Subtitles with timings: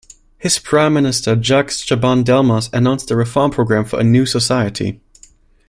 [0.39, 4.99] His Prime Minister Jacques Chaban-Delmas announced a reform programme for a "New Society".